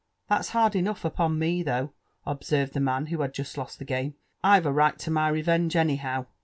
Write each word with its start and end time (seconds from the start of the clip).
*' 0.15 0.29
Thetis 0.29 0.49
hard 0.49 0.75
enough 0.75 1.03
ujpon 1.03 1.37
me 1.37 1.61
though, 1.61 1.87
'^ 1.89 1.91
observed 2.25 2.73
tiie 2.73 2.81
man 2.81 3.05
who 3.05 3.21
had 3.21 3.35
jiisMost 3.35 3.77
the 3.77 3.85
game; 3.85 4.13
^* 4.13 4.15
I've 4.43 4.65
a 4.65 4.71
right 4.71 4.97
to 4.97 5.11
my 5.11 5.27
revenge 5.27 5.75
anyhow. 5.75 6.25